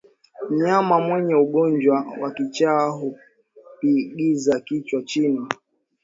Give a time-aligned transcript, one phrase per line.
[0.49, 5.47] Mnyama mwenye ugonjwa wa kichaa hupigiza kichwa chini